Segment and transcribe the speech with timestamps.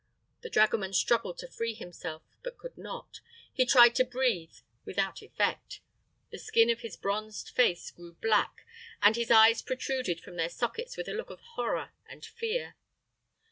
[0.41, 3.19] The dragoman struggled to free himself, but could not.
[3.53, 5.79] He tried to breathe, without effect.
[6.31, 8.65] The skin of his bronzed face grew black,
[9.03, 12.77] and his eyes protruded from their sockets with a look of horror and fear.